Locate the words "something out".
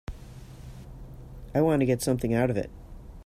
2.01-2.49